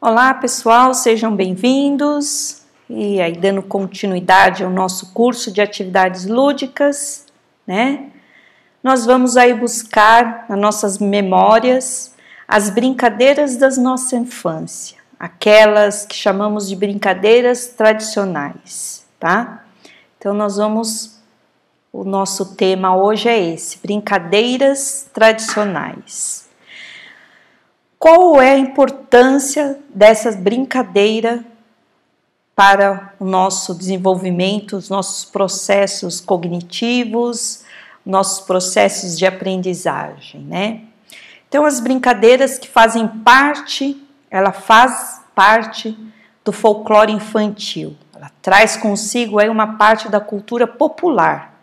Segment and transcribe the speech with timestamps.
[0.00, 7.26] Olá pessoal, sejam bem-vindos e aí dando continuidade ao nosso curso de atividades lúdicas,
[7.66, 8.08] né?
[8.80, 12.14] Nós vamos aí buscar nas nossas memórias
[12.46, 19.64] as brincadeiras da nossa infância, aquelas que chamamos de brincadeiras tradicionais, tá?
[20.16, 21.18] Então nós vamos
[21.92, 26.47] o nosso tema hoje é esse: brincadeiras tradicionais.
[27.98, 31.44] Qual é a importância dessa brincadeira
[32.54, 37.64] para o nosso desenvolvimento, os nossos processos cognitivos,
[38.06, 40.82] nossos processos de aprendizagem, né?
[41.48, 45.96] Então as brincadeiras que fazem parte, ela faz parte
[46.44, 47.96] do folclore infantil.
[48.14, 51.54] Ela traz consigo aí uma parte da cultura popular.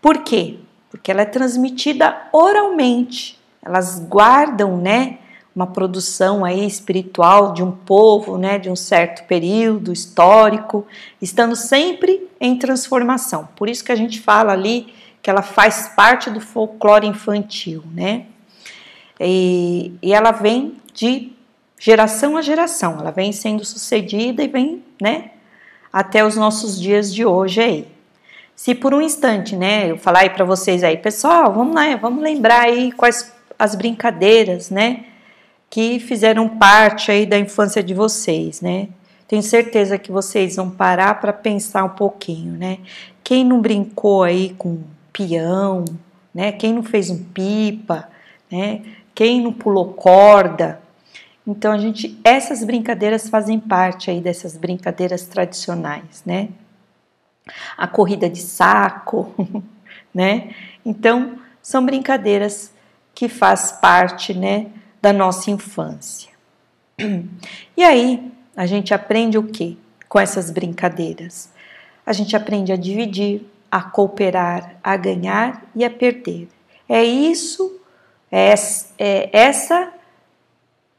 [0.00, 0.58] Por quê?
[0.90, 3.40] Porque ela é transmitida oralmente.
[3.62, 5.18] Elas guardam, né,
[5.56, 10.86] uma produção aí espiritual de um povo, né, de um certo período histórico,
[11.20, 13.48] estando sempre em transformação.
[13.56, 18.26] Por isso que a gente fala ali que ela faz parte do folclore infantil, né?
[19.18, 21.32] E, e ela vem de
[21.80, 25.30] geração a geração, ela vem sendo sucedida e vem, né,
[25.90, 27.88] até os nossos dias de hoje aí.
[28.54, 32.22] Se por um instante, né, eu falar aí para vocês aí, pessoal, vamos lá, vamos
[32.22, 35.06] lembrar aí quais as brincadeiras, né,
[35.68, 38.88] que fizeram parte aí da infância de vocês, né?
[39.28, 42.78] Tenho certeza que vocês vão parar para pensar um pouquinho, né?
[43.24, 45.84] Quem não brincou aí com peão,
[46.32, 46.52] né?
[46.52, 48.08] Quem não fez um pipa,
[48.50, 48.82] né?
[49.14, 50.80] Quem não pulou corda?
[51.46, 56.48] Então a gente, essas brincadeiras fazem parte aí dessas brincadeiras tradicionais, né?
[57.76, 59.34] A corrida de saco,
[60.14, 60.54] né?
[60.84, 62.72] Então são brincadeiras
[63.14, 64.66] que faz parte, né?
[65.00, 66.30] Da nossa infância.
[67.76, 69.78] E aí, a gente aprende o que
[70.08, 71.50] com essas brincadeiras?
[72.06, 76.48] A gente aprende a dividir, a cooperar, a ganhar e a perder.
[76.88, 77.80] É isso,
[78.30, 78.54] é,
[78.98, 79.92] é essa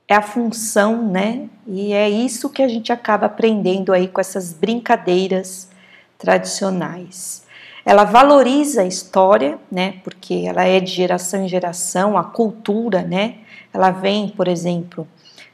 [0.08, 1.50] é a função, né?
[1.68, 5.70] E é isso que a gente acaba aprendendo aí com essas brincadeiras
[6.18, 7.44] tradicionais.
[7.86, 10.00] Ela valoriza a história, né?
[10.04, 13.36] Porque ela é de geração em geração, a cultura, né?
[13.74, 15.08] Ela vem, por exemplo,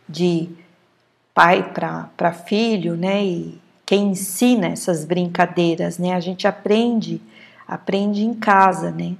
[0.08, 0.50] de
[1.34, 3.24] pai para filho, né?
[3.24, 6.14] E quem ensina essas brincadeiras, né?
[6.14, 7.22] A gente aprende,
[7.68, 9.16] aprende em casa, né?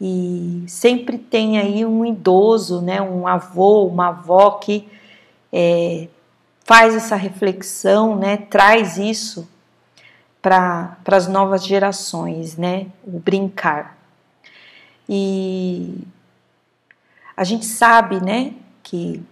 [0.00, 3.00] E sempre tem aí um idoso, né?
[3.00, 4.88] Um avô, uma avó que
[5.52, 6.08] é,
[6.64, 8.36] faz essa reflexão, né?
[8.36, 9.48] Traz isso
[10.42, 12.86] para as novas gerações, né?
[13.06, 13.96] O brincar.
[15.08, 15.98] E
[17.36, 18.52] a gente sabe, né,
[18.82, 19.22] que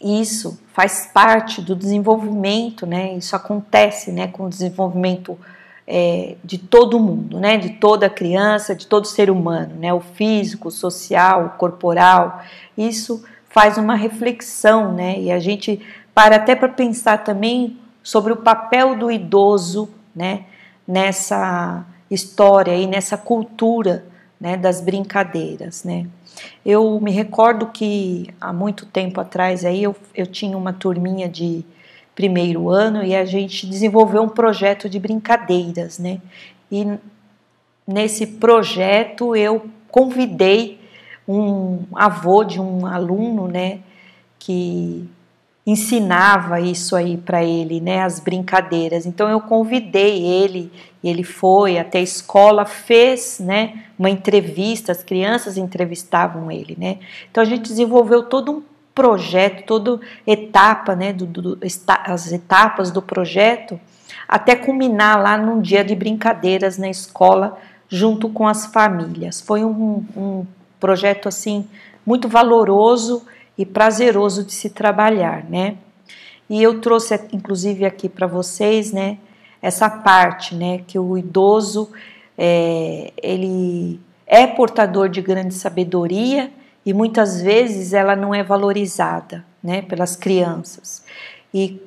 [0.00, 3.14] isso faz parte do desenvolvimento, né?
[3.14, 5.36] Isso acontece, né, com o desenvolvimento
[5.90, 7.56] é, de todo mundo, né?
[7.56, 9.92] De toda criança, de todo ser humano, né?
[9.92, 12.42] O físico, o social, o corporal.
[12.76, 15.18] Isso faz uma reflexão, né?
[15.18, 15.80] E a gente
[16.14, 20.44] para até para pensar também sobre o papel do idoso, né?
[20.86, 24.04] Nessa história e nessa cultura,
[24.40, 24.56] né?
[24.56, 26.06] Das brincadeiras, né?
[26.64, 31.64] Eu me recordo que há muito tempo atrás aí eu, eu tinha uma turminha de
[32.14, 36.20] primeiro ano e a gente desenvolveu um projeto de brincadeiras, né?
[36.70, 36.98] E
[37.86, 40.78] nesse projeto eu convidei
[41.26, 43.80] um avô de um aluno, né,
[44.38, 45.08] que
[45.70, 49.04] ensinava isso aí para ele, né, as brincadeiras.
[49.04, 50.72] Então eu convidei ele,
[51.04, 56.96] ele foi até a escola, fez, né, uma entrevista, as crianças entrevistavam ele, né.
[57.30, 58.62] Então a gente desenvolveu todo um
[58.94, 63.78] projeto, toda etapa, né, do, do, as etapas do projeto,
[64.26, 67.58] até culminar lá num dia de brincadeiras na escola
[67.90, 69.42] junto com as famílias.
[69.42, 70.46] Foi um, um
[70.80, 71.66] projeto assim
[72.06, 73.22] muito valoroso
[73.58, 75.76] e prazeroso de se trabalhar, né?
[76.48, 79.18] E eu trouxe inclusive aqui para vocês, né,
[79.60, 81.90] essa parte, né, que o idoso
[82.38, 86.50] é, ele é portador de grande sabedoria
[86.86, 91.04] e muitas vezes ela não é valorizada, né, pelas crianças.
[91.52, 91.82] E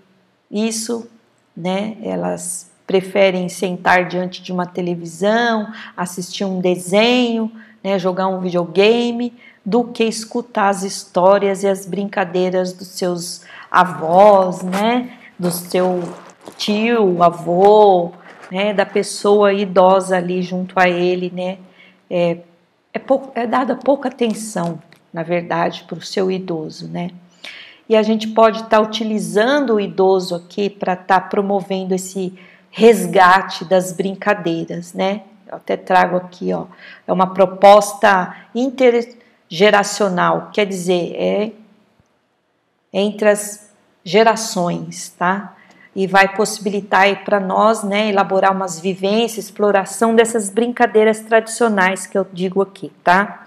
[0.51, 1.09] isso,
[1.56, 7.50] né, elas preferem sentar diante de uma televisão, assistir um desenho,
[7.83, 9.33] né, jogar um videogame,
[9.66, 16.02] do que escutar as histórias e as brincadeiras dos seus avós, né, do seu
[16.58, 18.12] tio, avô,
[18.52, 21.58] né, da pessoa idosa ali junto a ele, né,
[22.10, 22.40] é,
[22.94, 24.80] é, pouco, é dada pouca atenção,
[25.13, 27.12] na verdade, para o seu idoso, né.
[27.88, 32.34] e a gente pode estar tá utilizando o idoso aqui para estar tá promovendo esse
[32.72, 35.24] resgate das brincadeiras, né?
[35.46, 36.66] Eu até trago aqui, ó,
[37.06, 38.34] é uma proposta
[39.51, 41.51] intergeracional, quer dizer, é
[42.94, 43.69] entre as
[44.03, 45.56] gerações, tá?
[45.94, 52.25] E vai possibilitar para nós, né, elaborar umas vivências, exploração dessas brincadeiras tradicionais que eu
[52.31, 53.45] digo aqui, tá?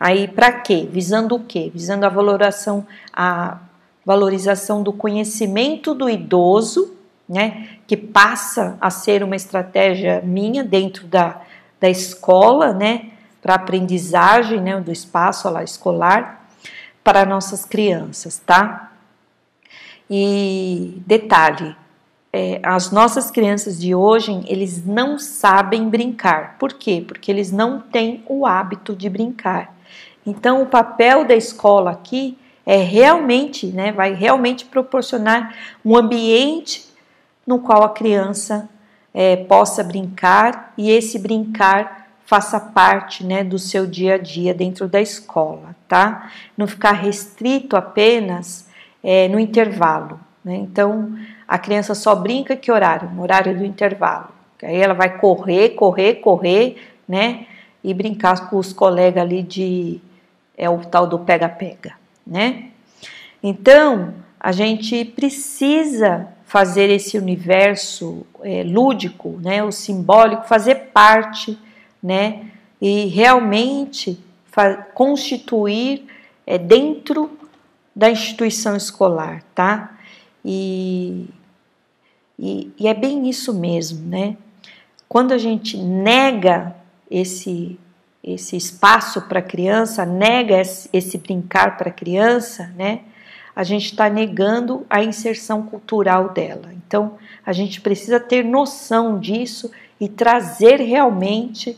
[0.00, 0.88] Aí para quê?
[0.90, 1.70] Visando o quê?
[1.72, 3.58] Visando a valoração, a
[4.04, 6.94] valorização do conhecimento do idoso,
[7.28, 11.40] né, que passa a ser uma estratégia minha dentro da,
[11.78, 13.11] da escola, né,
[13.42, 16.48] para aprendizagem, né, do espaço lá escolar
[17.02, 18.92] para nossas crianças, tá?
[20.08, 21.76] E detalhe,
[22.32, 26.56] é, as nossas crianças de hoje, eles não sabem brincar.
[26.58, 27.04] Por quê?
[27.06, 29.74] Porque eles não têm o hábito de brincar.
[30.24, 35.54] Então, o papel da escola aqui é realmente, né, vai realmente proporcionar
[35.84, 36.86] um ambiente
[37.44, 38.68] no qual a criança
[39.12, 42.01] é, possa brincar e esse brincar
[42.32, 46.30] faça parte, né, do seu dia a dia dentro da escola, tá?
[46.56, 48.66] Não ficar restrito apenas
[49.04, 50.54] é, no intervalo, né?
[50.54, 51.14] Então,
[51.46, 53.10] a criança só brinca que horário?
[53.10, 54.30] No horário do intervalo.
[54.62, 57.44] Aí ela vai correr, correr, correr, né?
[57.84, 60.00] E brincar com os colegas ali de
[60.56, 61.92] é o tal do pega-pega,
[62.26, 62.70] né?
[63.42, 71.58] Então, a gente precisa fazer esse universo é, lúdico, né, o simbólico, fazer parte,
[72.02, 72.50] né,
[72.80, 74.18] e realmente
[74.94, 76.04] constituir
[76.46, 77.38] é, dentro
[77.94, 79.96] da instituição escolar, tá?
[80.44, 81.28] E,
[82.38, 84.36] e, e é bem isso mesmo, né?
[85.08, 86.74] Quando a gente nega
[87.10, 87.78] esse
[88.22, 93.00] esse espaço para a criança, nega esse brincar para a criança, né?
[93.54, 96.72] A gente está negando a inserção cultural dela.
[96.86, 99.70] Então, a gente precisa ter noção disso
[100.00, 101.76] e trazer realmente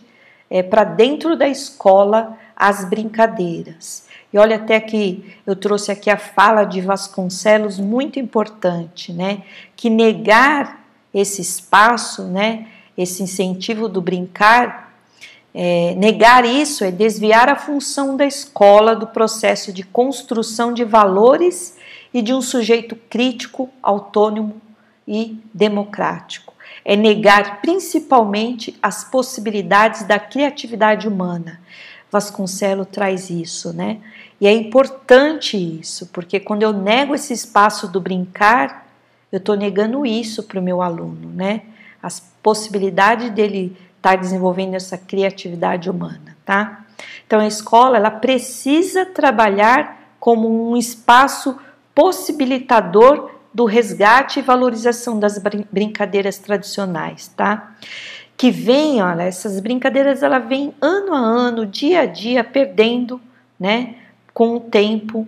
[0.54, 4.04] é, para dentro da escola as brincadeiras.
[4.32, 9.42] E olha até que eu trouxe aqui a fala de Vasconcelos muito importante, né?
[9.74, 12.68] Que negar esse espaço, né?
[12.96, 14.94] Esse incentivo do brincar
[15.52, 21.76] é, negar isso é desviar a função da escola do processo de construção de valores
[22.12, 24.60] e de um sujeito crítico, autônomo
[25.06, 26.53] e democrático.
[26.84, 31.60] É negar principalmente as possibilidades da criatividade humana.
[32.10, 33.98] Vasconcelo traz isso, né?
[34.40, 38.86] E é importante isso, porque quando eu nego esse espaço do brincar,
[39.32, 41.62] eu estou negando isso para o meu aluno, né?
[42.02, 46.84] As possibilidades dele está desenvolvendo essa criatividade humana, tá?
[47.26, 51.58] Então a escola ela precisa trabalhar como um espaço
[51.94, 55.40] possibilitador do resgate e valorização das
[55.70, 57.76] brincadeiras tradicionais, tá?
[58.36, 63.20] Que vem, olha, essas brincadeiras ela vem ano a ano, dia a dia perdendo,
[63.58, 63.94] né,
[64.32, 65.26] com o tempo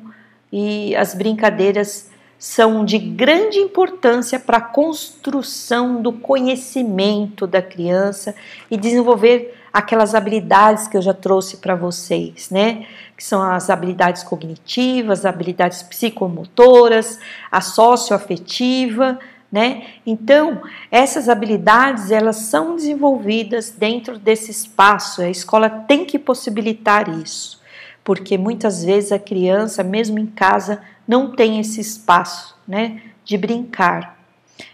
[0.53, 8.35] e as brincadeiras são de grande importância para a construção do conhecimento da criança
[8.71, 12.87] e desenvolver aquelas habilidades que eu já trouxe para vocês, né?
[13.15, 17.21] Que são as habilidades cognitivas, habilidades psicomotoras,
[17.53, 19.19] a socioafetiva,
[19.53, 19.85] né?
[20.07, 25.21] Então, essas habilidades elas são desenvolvidas dentro desse espaço.
[25.21, 27.61] A escola tem que possibilitar isso,
[28.03, 34.19] porque muitas vezes a criança, mesmo em casa, não tem esse espaço, né, de brincar.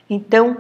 [0.08, 0.58] Então,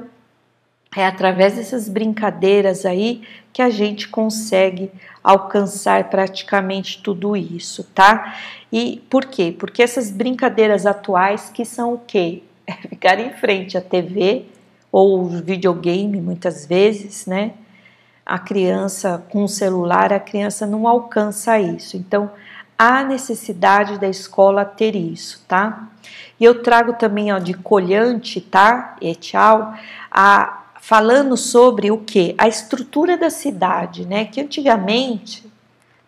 [0.94, 3.22] é através dessas brincadeiras aí
[3.52, 4.90] que a gente consegue
[5.22, 8.36] alcançar praticamente tudo isso, tá?
[8.70, 9.54] E por quê?
[9.56, 12.42] Porque essas brincadeiras atuais que são o quê?
[12.66, 14.44] É ficar em frente à TV
[14.90, 17.52] ou videogame muitas vezes, né?
[18.24, 21.96] A criança com o celular, a criança não alcança isso.
[21.96, 22.30] Então,
[22.78, 25.88] há necessidade da escola ter isso, tá?
[26.38, 28.96] E eu trago também ó, de colhante, tá?
[29.00, 29.74] E tchau,
[30.10, 32.34] a, falando sobre o que?
[32.36, 34.24] A estrutura da cidade, né?
[34.24, 35.46] Que antigamente,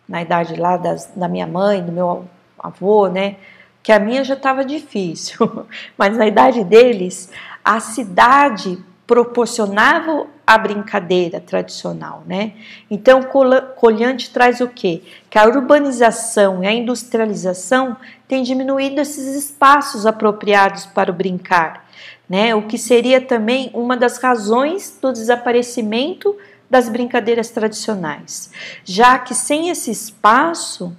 [0.07, 2.25] na idade lá das, da minha mãe, do meu
[2.59, 3.37] avô, né?
[3.81, 5.65] Que a minha já estava difícil,
[5.97, 7.31] mas na idade deles,
[7.63, 8.77] a cidade
[9.07, 12.51] proporcionava a brincadeira tradicional, né?
[12.91, 13.21] Então,
[13.77, 15.03] Colhante traz o quê?
[15.29, 17.95] Que a urbanização e a industrialização
[18.27, 21.85] têm diminuído esses espaços apropriados para o brincar,
[22.29, 22.53] né?
[22.55, 26.35] O que seria também uma das razões do desaparecimento
[26.69, 28.51] das brincadeiras tradicionais,
[28.83, 30.95] já que sem esse espaço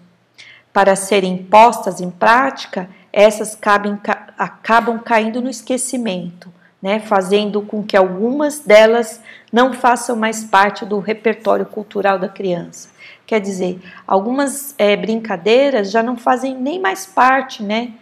[0.73, 3.99] para serem postas em prática, essas cabem,
[4.37, 6.53] acabam caindo no esquecimento,
[6.83, 12.91] né, fazendo com que algumas delas não façam mais parte do repertório cultural da criança.
[13.27, 17.93] Quer dizer, algumas é, brincadeiras já não fazem nem mais parte, né,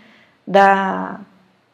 [0.46, 1.20] da,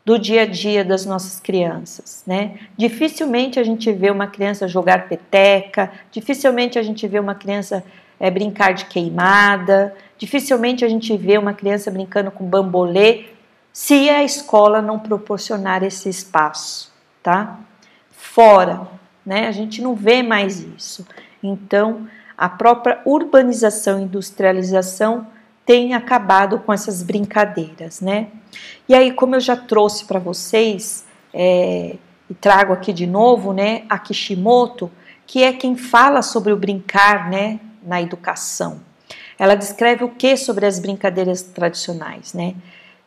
[0.05, 2.59] do dia a dia das nossas crianças, né?
[2.77, 7.85] Dificilmente a gente vê uma criança jogar peteca, dificilmente a gente vê uma criança
[8.19, 13.27] é, brincar de queimada, dificilmente a gente vê uma criança brincando com bambolê,
[13.73, 16.93] se a escola não proporcionar esse espaço,
[17.23, 17.59] tá?
[18.11, 18.89] Fora,
[19.25, 19.47] né?
[19.47, 21.07] A gente não vê mais isso.
[21.43, 25.27] Então, a própria urbanização industrialização
[25.65, 28.29] tem acabado com essas brincadeiras, né?
[28.89, 31.97] E aí, como eu já trouxe para vocês, é,
[32.31, 34.91] e trago aqui de novo, né, a Kishimoto,
[35.27, 38.81] que é quem fala sobre o brincar, né, na educação.
[39.37, 42.55] Ela descreve o que sobre as brincadeiras tradicionais, né,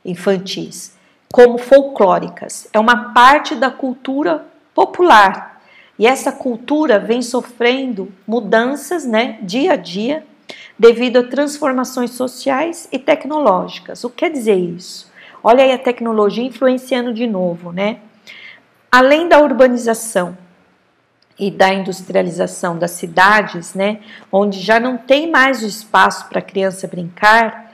[0.03, 0.93] infantis,
[1.31, 2.67] como folclóricas.
[2.73, 4.45] É uma parte da cultura
[4.75, 5.61] popular
[5.97, 10.25] e essa cultura vem sofrendo mudanças, né, dia a dia,
[10.77, 14.03] devido a transformações sociais e tecnológicas.
[14.03, 15.11] O que quer dizer isso?
[15.43, 17.99] Olha aí a tecnologia influenciando de novo, né?
[18.91, 20.37] Além da urbanização
[21.37, 23.99] e da industrialização das cidades, né,
[24.31, 27.73] onde já não tem mais o espaço para a criança brincar,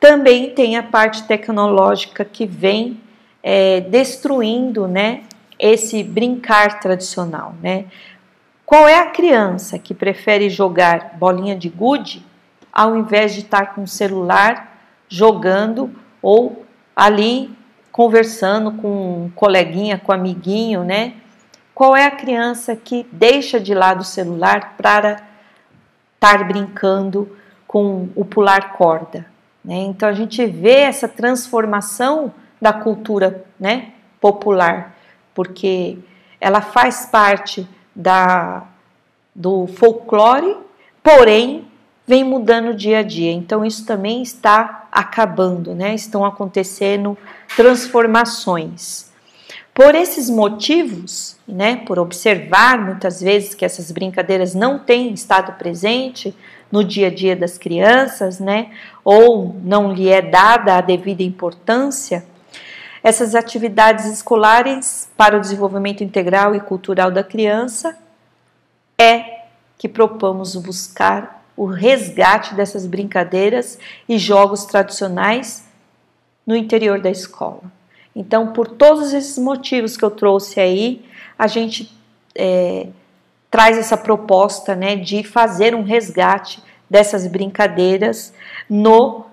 [0.00, 3.00] também tem a parte tecnológica que vem
[3.42, 5.22] é, destruindo, né,
[5.58, 7.86] esse brincar tradicional, né?
[8.66, 12.26] Qual é a criança que prefere jogar bolinha de gude
[12.72, 14.76] ao invés de estar com o celular
[15.08, 15.88] jogando
[16.20, 17.56] ou ali
[17.92, 21.14] conversando com um coleguinha, com um amiguinho, né?
[21.72, 25.22] Qual é a criança que deixa de lado o celular para
[26.14, 29.26] estar brincando com o pular corda?
[29.64, 29.76] Né?
[29.76, 34.96] Então a gente vê essa transformação da cultura né, popular
[35.32, 35.98] porque
[36.40, 37.66] ela faz parte
[37.96, 38.64] da,
[39.34, 40.56] do folclore,
[41.02, 41.66] porém
[42.06, 43.32] vem mudando dia a dia.
[43.32, 45.94] Então isso também está acabando, né?
[45.94, 47.16] Estão acontecendo
[47.56, 49.10] transformações.
[49.74, 56.34] Por esses motivos, né, por observar muitas vezes que essas brincadeiras não têm estado presente
[56.72, 58.70] no dia a dia das crianças, né,
[59.04, 62.24] ou não lhe é dada a devida importância,
[63.06, 67.96] essas atividades escolares para o desenvolvimento integral e cultural da criança
[68.98, 69.42] é
[69.78, 75.64] que propomos buscar o resgate dessas brincadeiras e jogos tradicionais
[76.44, 77.62] no interior da escola.
[78.12, 81.06] Então, por todos esses motivos que eu trouxe aí,
[81.38, 81.96] a gente
[82.34, 82.88] é,
[83.48, 86.60] traz essa proposta né, de fazer um resgate
[86.90, 88.34] dessas brincadeiras
[88.68, 89.26] no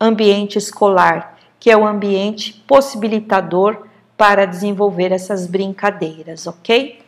[0.00, 3.86] ambiente escolar que é o ambiente possibilitador
[4.16, 7.00] para desenvolver essas brincadeiras, ok?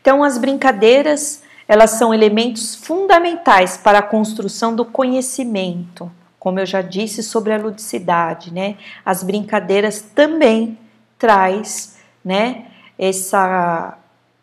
[0.00, 6.82] Então, as brincadeiras elas são elementos fundamentais para a construção do conhecimento, como eu já
[6.82, 8.76] disse sobre a ludicidade, né?
[9.04, 10.78] As brincadeiras também
[11.18, 12.66] traz, né?
[12.98, 13.96] Essa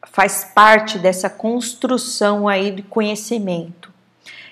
[0.07, 3.90] faz parte dessa construção aí de conhecimento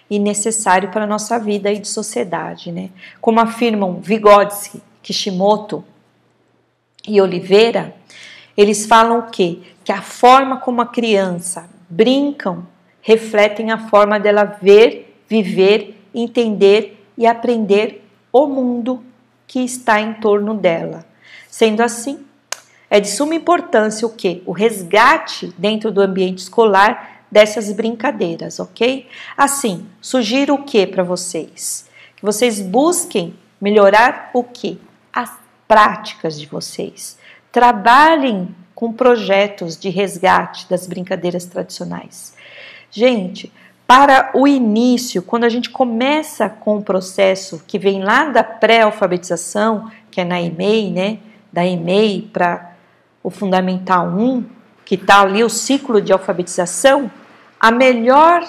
[0.10, 2.90] e necessário para a nossa vida e de sociedade, né?
[3.22, 5.84] Como afirmam Vygotsky, Kishimoto
[7.08, 7.96] e Oliveira,
[8.58, 9.60] eles falam o quê?
[9.84, 12.68] Que a forma como a criança brincam
[13.02, 19.04] refletem a forma dela ver, viver, entender e aprender o mundo
[19.48, 21.06] que está em torno dela.
[21.50, 22.26] Sendo assim,
[22.90, 24.44] é de suma importância o que?
[24.46, 29.08] O resgate dentro do ambiente escolar dessas brincadeiras, ok?
[29.38, 31.88] Assim, sugiro o que para vocês?
[32.16, 34.80] Que vocês busquem melhorar o que?
[35.14, 35.32] As
[35.68, 37.18] práticas de vocês.
[37.52, 42.34] Trabalhem com projetos de resgate das brincadeiras tradicionais.
[42.90, 43.52] Gente,
[43.86, 49.92] para o início, quando a gente começa com o processo que vem lá da pré-alfabetização,
[50.12, 51.20] que é na EMEI, né?
[51.52, 52.76] Da EMEI para
[53.24, 54.46] o Fundamental 1,
[54.90, 57.12] que está ali o ciclo de alfabetização,
[57.60, 58.44] a melhor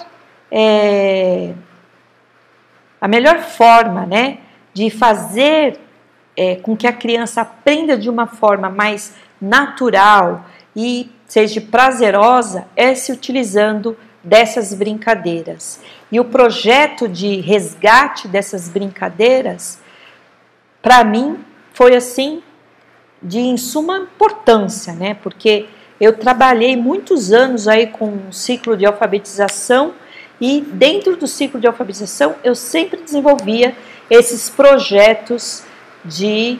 [0.51, 1.53] é,
[2.99, 4.39] a melhor forma, né,
[4.73, 5.79] de fazer
[6.35, 12.95] é, com que a criança aprenda de uma forma mais natural e seja prazerosa é
[12.95, 13.95] se utilizando
[14.25, 15.79] dessas brincadeiras.
[16.11, 19.79] E o projeto de resgate dessas brincadeiras,
[20.81, 21.45] para mim,
[21.75, 22.43] foi assim
[23.23, 25.13] de suma importância, né?
[25.13, 25.69] Porque
[26.01, 29.93] eu trabalhei muitos anos aí com um ciclo de alfabetização
[30.41, 33.77] e dentro do ciclo de alfabetização eu sempre desenvolvia
[34.09, 35.63] esses projetos
[36.05, 36.59] de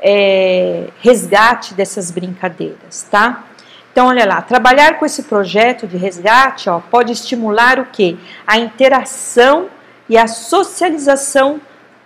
[0.00, 3.44] é, resgate dessas brincadeiras, tá?
[3.92, 8.18] Então, olha lá, trabalhar com esse projeto de resgate ó, pode estimular o que?
[8.46, 9.68] A interação
[10.08, 11.60] e a socialização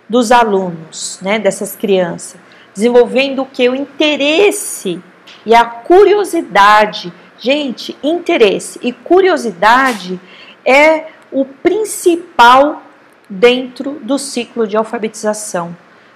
[0.09, 2.39] dos alunos, né, dessas crianças,
[2.73, 3.69] desenvolvendo o que?
[3.69, 5.01] O interesse
[5.45, 7.13] e a curiosidade.
[7.37, 10.19] Gente, interesse e curiosidade
[10.65, 12.81] é o principal
[13.29, 15.75] dentro do ciclo de alfabetização.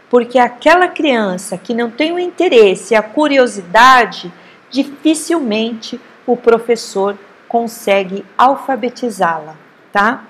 [0.09, 4.31] Porque aquela criança que não tem o interesse e a curiosidade,
[4.71, 7.17] dificilmente o professor
[7.47, 9.55] consegue alfabetizá-la,
[9.91, 10.23] tá?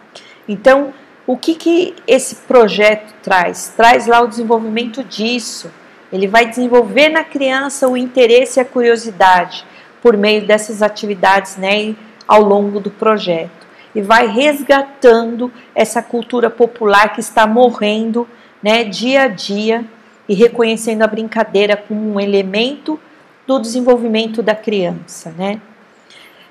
[0.47, 0.93] Então,
[1.27, 3.73] o que, que esse projeto traz?
[3.75, 5.69] Traz lá o desenvolvimento disso.
[6.11, 9.65] Ele vai desenvolver na criança o interesse e a curiosidade
[10.01, 11.95] por meio dessas atividades né,
[12.27, 13.67] ao longo do projeto.
[13.93, 18.27] E vai resgatando essa cultura popular que está morrendo
[18.61, 19.83] né, dia a dia
[20.27, 22.99] e reconhecendo a brincadeira como um elemento
[23.47, 25.59] do desenvolvimento da criança, né?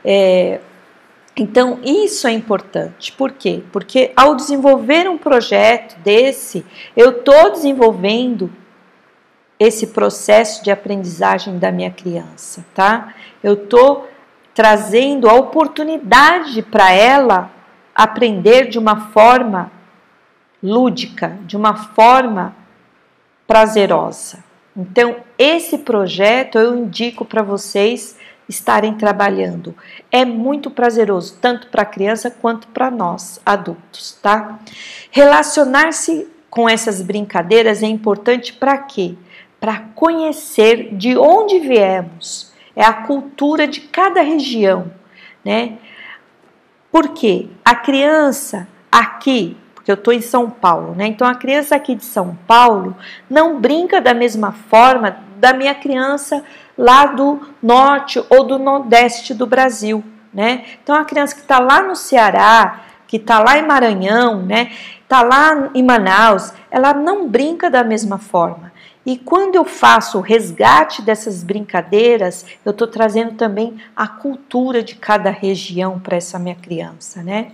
[0.05, 0.59] É,
[1.37, 3.13] então, isso é importante.
[3.13, 3.63] Por quê?
[3.71, 8.51] Porque ao desenvolver um projeto desse, eu estou desenvolvendo
[9.59, 13.15] esse processo de aprendizagem da minha criança, tá?
[13.43, 14.09] Eu estou
[14.55, 17.51] trazendo a oportunidade para ela
[17.95, 19.71] aprender de uma forma
[20.63, 22.55] lúdica, de uma forma
[23.47, 24.45] prazerosa.
[24.77, 28.17] Então, esse projeto eu indico para vocês
[28.49, 29.75] estarem trabalhando.
[30.11, 34.59] É muito prazeroso, tanto para a criança quanto para nós, adultos, tá?
[35.11, 39.15] Relacionar-se com essas brincadeiras é importante para quê?
[39.61, 44.93] Para conhecer de onde viemos, é a cultura de cada região,
[45.45, 45.79] né?
[46.93, 49.57] Porque a criança aqui
[49.89, 51.07] que eu estou em São Paulo, né?
[51.07, 52.95] Então a criança aqui de São Paulo
[53.29, 56.45] não brinca da mesma forma da minha criança
[56.77, 60.65] lá do norte ou do nordeste do Brasil, né?
[60.83, 64.71] Então a criança que está lá no Ceará, que está lá em Maranhão, né?
[65.03, 68.71] Está lá em Manaus, ela não brinca da mesma forma.
[69.05, 74.95] E quando eu faço o resgate dessas brincadeiras, eu estou trazendo também a cultura de
[74.95, 77.53] cada região para essa minha criança, né?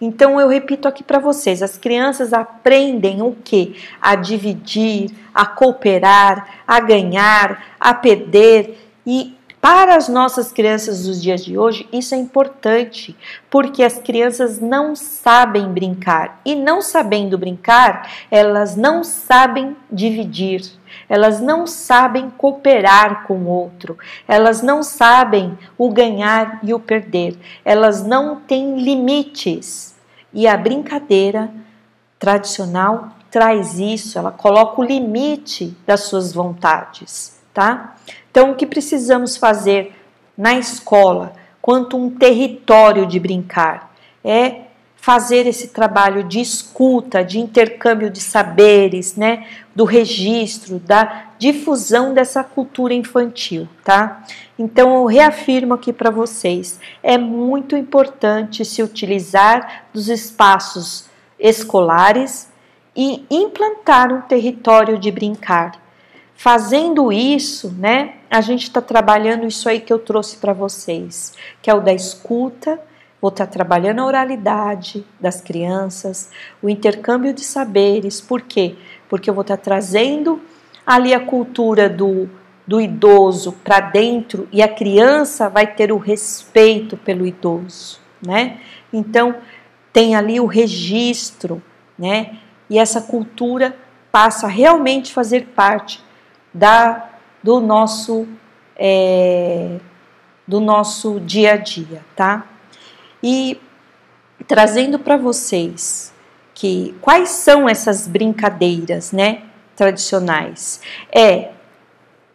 [0.00, 3.76] Então eu repito aqui para vocês, as crianças aprendem o que?
[4.00, 11.44] A dividir, a cooperar, a ganhar, a perder e para as nossas crianças dos dias
[11.44, 13.16] de hoje, isso é importante,
[13.50, 16.40] porque as crianças não sabem brincar.
[16.44, 20.62] E não sabendo brincar, elas não sabem dividir,
[21.08, 27.36] elas não sabem cooperar com o outro, elas não sabem o ganhar e o perder,
[27.64, 29.96] elas não têm limites.
[30.32, 31.50] E a brincadeira
[32.16, 37.96] tradicional traz isso, ela coloca o limite das suas vontades, tá?
[38.38, 39.92] Então, o que precisamos fazer
[40.36, 43.92] na escola, quanto um território de brincar,
[44.24, 44.60] é
[44.94, 52.44] fazer esse trabalho de escuta, de intercâmbio de saberes, né, do registro, da difusão dessa
[52.44, 54.22] cultura infantil, tá?
[54.56, 61.06] Então eu reafirmo aqui para vocês, é muito importante se utilizar dos espaços
[61.40, 62.48] escolares
[62.94, 65.87] e implantar um território de brincar.
[66.40, 71.68] Fazendo isso, né, a gente está trabalhando isso aí que eu trouxe para vocês, que
[71.68, 72.80] é o da escuta,
[73.20, 76.30] vou estar tá trabalhando a oralidade das crianças,
[76.62, 78.76] o intercâmbio de saberes, por quê?
[79.08, 80.40] Porque eu vou estar tá trazendo
[80.86, 82.30] ali a cultura do,
[82.64, 88.60] do idoso para dentro e a criança vai ter o respeito pelo idoso, né?
[88.92, 89.34] Então,
[89.92, 91.60] tem ali o registro,
[91.98, 92.36] né?
[92.70, 93.76] E essa cultura
[94.12, 96.06] passa a realmente fazer parte
[96.52, 97.08] da
[97.42, 98.26] do nosso
[98.76, 99.78] é,
[100.46, 102.46] do nosso dia a dia, tá?
[103.22, 103.60] E
[104.46, 106.12] trazendo para vocês
[106.54, 109.42] que quais são essas brincadeiras, né,
[109.76, 110.80] tradicionais?
[111.14, 111.50] É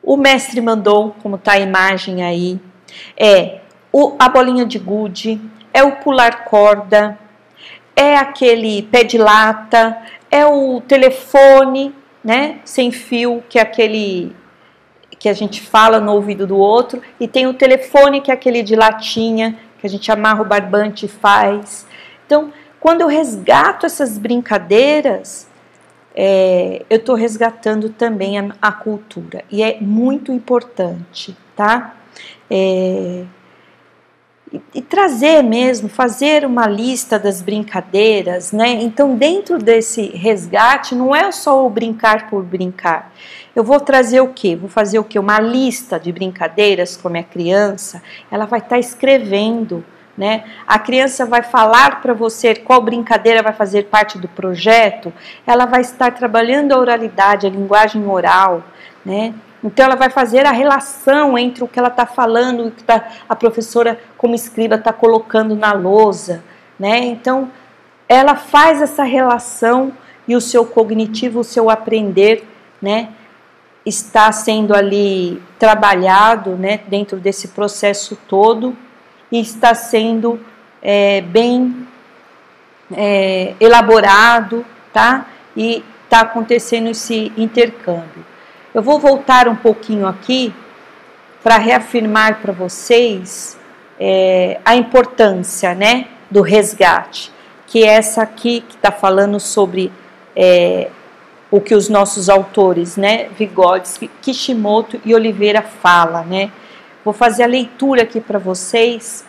[0.01, 2.59] o mestre mandou, como tá a imagem aí,
[3.17, 5.39] é o, a bolinha de gude,
[5.73, 7.17] é o pular corda,
[7.95, 9.97] é aquele pé de lata,
[10.29, 14.35] é o telefone, né, sem fio, que é aquele
[15.19, 18.61] que a gente fala no ouvido do outro, e tem o telefone, que é aquele
[18.61, 21.85] de latinha, que a gente amarra o barbante e faz.
[22.25, 25.47] Então, quando eu resgato essas brincadeiras,
[26.15, 31.95] é, eu estou resgatando também a, a, cultura, e é muito importante, tá?
[32.49, 33.23] É,
[34.73, 38.69] e, trazer mesmo, fazer uma lista das brincadeiras, né?
[38.81, 43.11] Então, dentro desse resgate, não é só o brincar por brincar.
[43.55, 44.55] Eu vou trazer o quê?
[44.55, 45.19] Vou fazer o quê?
[45.19, 48.01] Uma lista de brincadeiras com a minha criança.
[48.31, 49.85] Ela vai estar tá escrevendo,
[50.17, 50.43] né?
[50.65, 55.13] A criança vai falar para você qual brincadeira vai fazer parte do projeto.
[55.45, 58.63] Ela vai estar trabalhando a oralidade, a linguagem oral,
[59.05, 59.35] né?
[59.63, 62.83] Então ela vai fazer a relação entre o que ela está falando e o que
[62.83, 66.43] tá, a professora, como escriba, está colocando na lousa.
[66.77, 66.99] Né?
[67.05, 67.49] Então
[68.09, 69.93] ela faz essa relação
[70.27, 72.47] e o seu cognitivo, o seu aprender,
[72.81, 73.09] né,
[73.85, 78.75] está sendo ali trabalhado né, dentro desse processo todo
[79.31, 80.39] e está sendo
[80.81, 81.87] é, bem
[82.95, 85.25] é, elaborado, tá?
[85.55, 88.32] E está acontecendo esse intercâmbio.
[88.73, 90.51] Eu vou voltar um pouquinho aqui
[91.43, 93.55] para reafirmar para vocês
[93.99, 97.31] é, a importância né, do resgate,
[97.67, 99.91] que é essa aqui que está falando sobre
[100.35, 100.89] é,
[101.51, 106.51] o que os nossos autores, né, Vygotsky, Kishimoto e Oliveira fala, né?
[107.05, 109.23] Vou fazer a leitura aqui para vocês,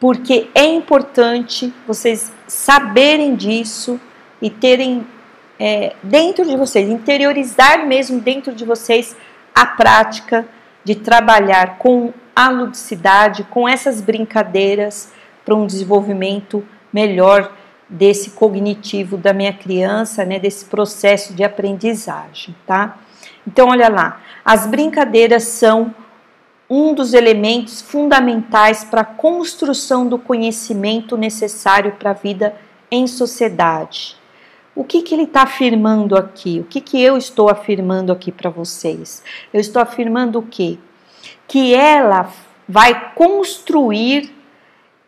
[0.00, 4.00] porque é importante vocês saberem disso
[4.40, 5.06] e terem
[5.64, 9.16] é, dentro de vocês, interiorizar mesmo dentro de vocês
[9.54, 10.44] a prática
[10.82, 15.12] de trabalhar com a ludicidade, com essas brincadeiras
[15.44, 17.52] para um desenvolvimento melhor
[17.88, 22.98] desse cognitivo da minha criança, né, desse processo de aprendizagem, tá?
[23.46, 25.94] Então, olha lá, as brincadeiras são
[26.68, 32.56] um dos elementos fundamentais para a construção do conhecimento necessário para a vida
[32.90, 34.20] em sociedade.
[34.74, 36.60] O que, que ele está afirmando aqui?
[36.60, 39.22] O que, que eu estou afirmando aqui para vocês?
[39.52, 40.78] Eu estou afirmando o quê?
[41.46, 42.32] Que ela
[42.66, 44.32] vai construir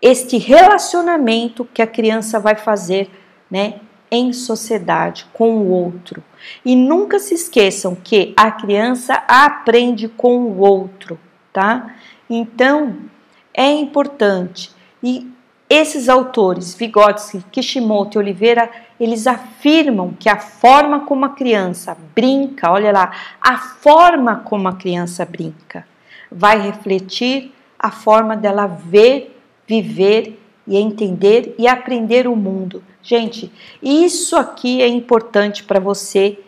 [0.02, 3.10] este relacionamento que a criança vai fazer,
[3.50, 6.22] né, em sociedade com o outro.
[6.62, 11.18] E nunca se esqueçam que a criança aprende com o outro,
[11.52, 11.94] tá?
[12.28, 12.96] Então,
[13.52, 14.70] é importante.
[15.02, 15.33] E
[15.74, 22.70] esses autores, Vygotsky, Kishimoto e Oliveira, eles afirmam que a forma como a criança brinca,
[22.70, 25.86] olha lá, a forma como a criança brinca
[26.30, 32.82] vai refletir a forma dela ver, viver e entender e aprender o mundo.
[33.02, 36.38] Gente, isso aqui é importante para você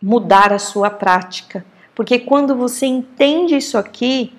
[0.00, 4.32] mudar a sua prática, porque quando você entende isso aqui,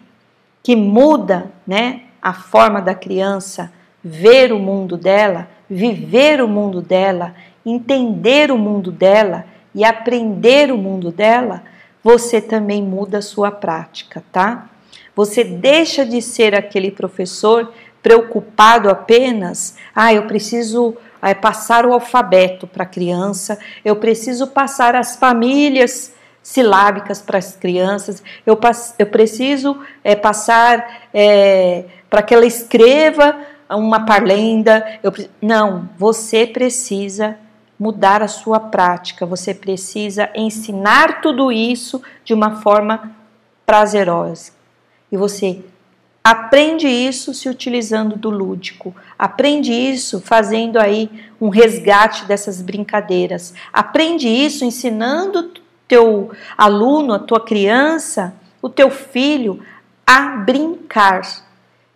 [0.64, 3.72] que muda, né, a forma da criança
[4.04, 10.78] ver o mundo dela, viver o mundo dela, entender o mundo dela e aprender o
[10.78, 11.64] mundo dela,
[12.04, 14.70] você também muda a sua prática, tá?
[15.16, 22.66] Você deixa de ser aquele professor preocupado apenas, ah, eu preciso é, passar o alfabeto
[22.66, 28.58] para a criança, eu preciso passar as famílias silábicas para as crianças, eu,
[28.98, 33.36] eu preciso é, passar é, para que ela escreva
[33.76, 35.00] uma parlenda.
[35.04, 37.38] Eu, não, você precisa
[37.80, 43.12] mudar a sua prática, você precisa ensinar tudo isso de uma forma
[43.66, 44.52] prazerosa.
[45.12, 45.62] E você
[46.24, 54.28] aprende isso se utilizando do lúdico, aprende isso fazendo aí um resgate dessas brincadeiras, aprende
[54.28, 55.52] isso ensinando
[55.88, 59.64] teu aluno, a tua criança, o teu filho
[60.06, 61.47] a brincar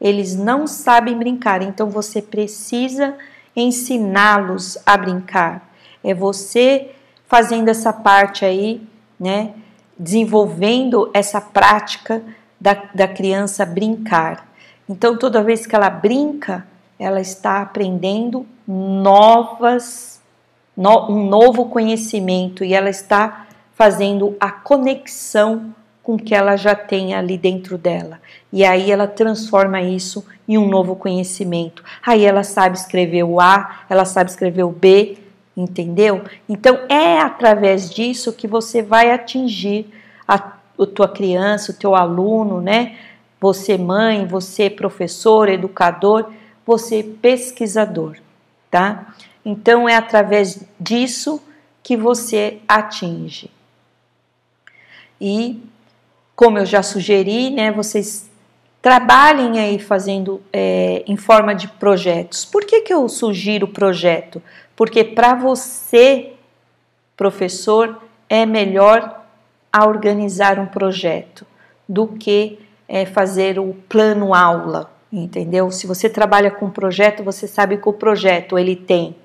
[0.02, 3.14] eles não sabem brincar, então você precisa
[3.56, 5.70] ensiná-los a brincar.
[6.04, 6.90] É você
[7.28, 8.82] fazendo essa parte aí,
[9.20, 9.54] né?
[9.98, 12.24] Desenvolvendo essa prática
[12.60, 14.52] da, da criança brincar.
[14.90, 16.66] Então, toda vez que ela brinca,
[16.98, 20.20] ela está aprendendo novas,
[20.76, 26.76] no, um novo conhecimento e ela está fazendo a conexão com o que ela já
[26.76, 28.20] tem ali dentro dela.
[28.52, 31.84] E aí ela transforma isso em um novo conhecimento.
[32.06, 35.18] Aí ela sabe escrever o A, ela sabe escrever o B,
[35.56, 36.24] entendeu?
[36.50, 39.88] Então é através disso que você vai atingir
[40.28, 42.98] a, a tua criança, o teu aluno, né?
[43.40, 46.30] Você mãe, você professor, educador,
[46.66, 48.18] você pesquisador,
[48.70, 49.14] tá?
[49.46, 51.42] Então é através disso
[51.82, 53.50] que você atinge.
[55.20, 55.62] E
[56.36, 58.31] como eu já sugeri, né, vocês
[58.82, 62.44] trabalhem aí fazendo é, em forma de projetos.
[62.44, 64.42] Por que, que eu sugiro projeto?
[64.76, 66.34] Porque para você,
[67.16, 69.22] professor, é melhor
[69.80, 71.46] organizar um projeto
[71.88, 75.70] do que é, fazer o plano aula, entendeu?
[75.72, 79.16] Se você trabalha com projeto, você sabe que o projeto ele tem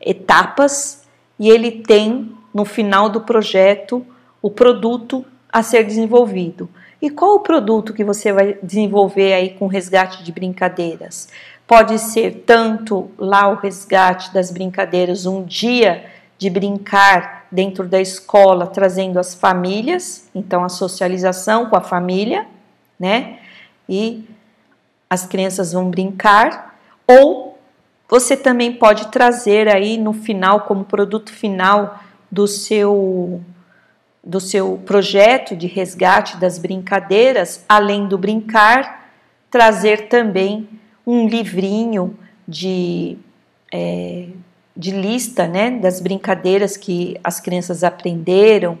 [0.00, 1.06] etapas
[1.38, 4.04] e ele tem no final do projeto
[4.40, 6.68] o produto a ser desenvolvido.
[7.00, 11.28] E qual o produto que você vai desenvolver aí com resgate de brincadeiras?
[11.66, 16.06] Pode ser tanto lá o resgate das brincadeiras, um dia
[16.38, 22.46] de brincar dentro da escola, trazendo as famílias, então a socialização com a família,
[22.98, 23.38] né?
[23.88, 24.24] E
[25.08, 27.58] as crianças vão brincar, ou
[28.08, 31.98] você também pode trazer aí no final, como produto final
[32.30, 33.40] do seu
[34.26, 39.08] do seu projeto de resgate das brincadeiras, além do brincar,
[39.48, 40.68] trazer também
[41.06, 43.16] um livrinho de,
[43.72, 44.26] é,
[44.76, 48.76] de lista né, das brincadeiras que as crianças aprenderam,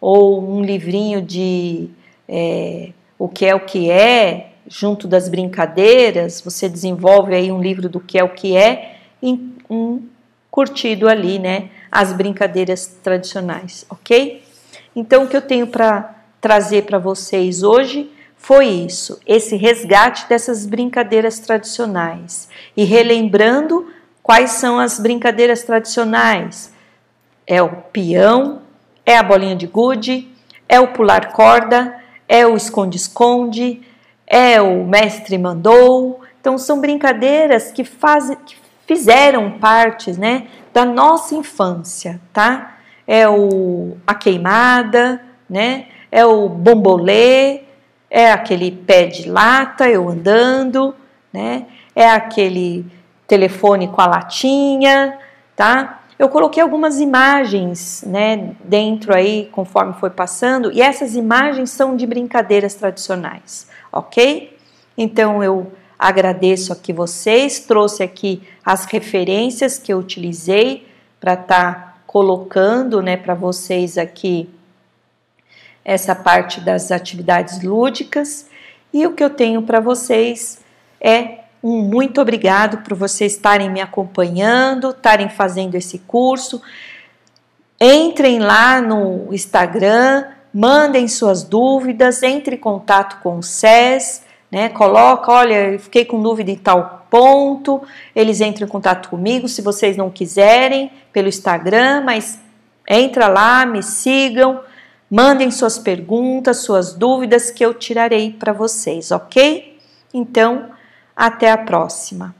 [0.00, 1.88] ou um livrinho de
[2.28, 7.88] é, o que é o que é, junto das brincadeiras, você desenvolve aí um livro
[7.88, 10.02] do que é o que é, e um
[10.50, 14.47] curtido ali, né, as brincadeiras tradicionais, ok?
[14.98, 20.66] Então, o que eu tenho para trazer para vocês hoje foi isso, esse resgate dessas
[20.66, 22.48] brincadeiras tradicionais.
[22.76, 26.72] E relembrando quais são as brincadeiras tradicionais:
[27.46, 28.62] é o peão,
[29.06, 30.28] é a bolinha de gude,
[30.68, 33.80] é o pular corda, é o esconde-esconde,
[34.26, 36.22] é o mestre mandou.
[36.40, 42.77] Então são brincadeiras que, faz, que fizeram parte, né, da nossa infância, tá?
[43.08, 45.86] É o a queimada, né?
[46.12, 47.62] É o bombolê,
[48.10, 50.94] é aquele pé de lata, eu andando,
[51.32, 51.66] né?
[51.96, 52.86] É aquele
[53.26, 55.18] telefone com a latinha,
[55.56, 55.98] tá?
[56.18, 62.04] Eu coloquei algumas imagens, né, dentro aí, conforme foi passando, e essas imagens são de
[62.08, 64.56] brincadeiras tradicionais, ok?
[64.96, 70.88] Então eu agradeço aqui vocês, trouxe aqui as referências que eu utilizei
[71.20, 74.48] para estar tá colocando, né, para vocês aqui
[75.84, 78.46] essa parte das atividades lúdicas.
[78.92, 80.58] E o que eu tenho para vocês
[80.98, 86.62] é um muito obrigado por vocês estarem me acompanhando, estarem fazendo esse curso.
[87.78, 94.70] Entrem lá no Instagram, mandem suas dúvidas, entre em contato com o SES, né?
[94.70, 97.82] Coloca, olha, eu fiquei com dúvida em tal ponto.
[98.14, 102.38] Eles entram em contato comigo, se vocês não quiserem, pelo Instagram, mas
[102.88, 104.60] entra lá, me sigam,
[105.10, 109.78] Mandem suas perguntas, suas dúvidas que eu tirarei para vocês, ok?
[110.12, 110.70] Então,
[111.16, 112.34] até a próxima.